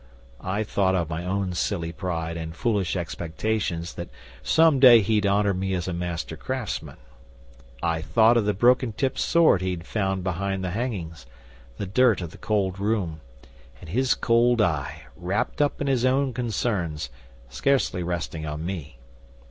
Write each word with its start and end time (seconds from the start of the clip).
I 0.43 0.63
thought 0.63 0.95
of 0.95 1.11
my 1.11 1.27
own 1.27 1.53
silly 1.53 1.91
pride 1.91 2.35
and 2.35 2.55
foolish 2.55 2.95
expectations 2.95 3.93
that 3.93 4.09
some 4.41 4.79
day 4.79 5.01
he'd 5.01 5.27
honour 5.27 5.53
me 5.53 5.75
as 5.75 5.87
a 5.87 5.93
master 5.93 6.35
craftsman. 6.35 6.97
I 7.83 8.01
thought 8.01 8.35
of 8.35 8.45
the 8.45 8.55
broken 8.55 8.93
tipped 8.93 9.19
sword 9.19 9.61
he'd 9.61 9.85
found 9.85 10.23
behind 10.23 10.63
the 10.63 10.71
hangings; 10.71 11.27
the 11.77 11.85
dirt 11.85 12.19
of 12.19 12.31
the 12.31 12.39
cold 12.39 12.79
room, 12.79 13.21
and 13.79 13.89
his 13.91 14.15
cold 14.15 14.59
eye, 14.59 15.03
wrapped 15.15 15.61
up 15.61 15.79
in 15.79 15.85
his 15.85 16.03
own 16.03 16.33
concerns, 16.33 17.11
scarcely 17.47 18.01
resting 18.01 18.43
on 18.43 18.65
me. 18.65 18.97